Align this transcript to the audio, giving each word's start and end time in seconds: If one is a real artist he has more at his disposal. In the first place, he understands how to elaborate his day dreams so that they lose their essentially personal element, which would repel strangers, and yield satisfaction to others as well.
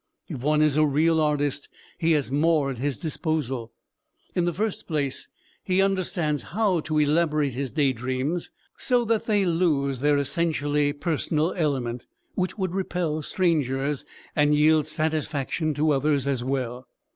If 0.27 0.41
one 0.41 0.63
is 0.63 0.77
a 0.77 0.83
real 0.83 1.21
artist 1.21 1.69
he 1.99 2.13
has 2.13 2.31
more 2.31 2.71
at 2.71 2.79
his 2.79 2.97
disposal. 2.97 3.71
In 4.33 4.45
the 4.45 4.51
first 4.53 4.87
place, 4.87 5.27
he 5.63 5.79
understands 5.79 6.41
how 6.57 6.79
to 6.79 6.97
elaborate 6.97 7.53
his 7.53 7.71
day 7.73 7.93
dreams 7.93 8.49
so 8.77 9.05
that 9.05 9.27
they 9.27 9.45
lose 9.45 9.99
their 9.99 10.17
essentially 10.17 10.91
personal 10.91 11.53
element, 11.53 12.07
which 12.33 12.57
would 12.57 12.73
repel 12.73 13.21
strangers, 13.21 14.03
and 14.35 14.55
yield 14.55 14.87
satisfaction 14.87 15.71
to 15.75 15.91
others 15.91 16.25
as 16.25 16.43
well. 16.43 16.87